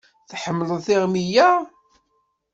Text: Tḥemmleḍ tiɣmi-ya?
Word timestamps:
Tḥemmleḍ 0.31 0.79
tiɣmi-ya? 0.85 1.49